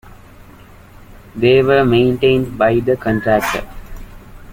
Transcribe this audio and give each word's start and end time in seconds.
They 1.35 1.61
were 1.61 1.85
maintained 1.85 2.57
by 2.57 2.79
the 2.79 2.97
contractor. 2.97 3.69